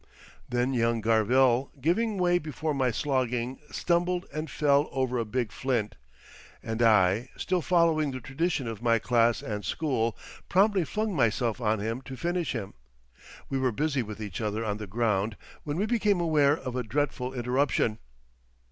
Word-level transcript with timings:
Then 0.49 0.73
young 0.73 0.99
Garvell, 0.99 1.69
giving 1.79 2.17
way 2.17 2.39
before 2.39 2.73
my 2.73 2.89
slogging, 2.89 3.59
stumbled 3.69 4.25
and 4.33 4.49
fell 4.49 4.89
over 4.91 5.19
a 5.19 5.25
big 5.25 5.51
flint, 5.51 5.95
and 6.63 6.81
I, 6.81 7.29
still 7.37 7.61
following 7.61 8.09
the 8.09 8.19
tradition 8.19 8.67
of 8.67 8.81
my 8.81 8.97
class 8.97 9.43
and 9.43 9.63
school, 9.63 10.17
promptly 10.49 10.85
flung 10.85 11.15
myself 11.15 11.61
on 11.61 11.77
him 11.79 12.01
to 12.01 12.15
finish 12.17 12.53
him. 12.53 12.73
We 13.47 13.59
were 13.59 13.71
busy 13.71 14.01
with 14.01 14.19
each 14.23 14.41
other 14.41 14.65
on 14.65 14.77
the 14.77 14.87
ground 14.87 15.37
when 15.65 15.77
we 15.77 15.85
became 15.85 16.19
aware 16.19 16.57
of 16.57 16.75
a 16.75 16.81
dreadful 16.81 17.35
interruption. 17.35 17.99